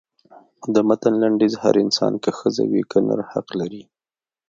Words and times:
د 0.73 0.75
متن 0.87 1.13
لنډیز 1.21 1.53
هر 1.63 1.75
انسان 1.83 2.13
که 2.23 2.29
ښځه 2.39 2.63
وي 2.71 2.83
که 2.91 2.97
نر 3.07 3.19
حقوق 3.31 3.49
لري. 3.59 3.83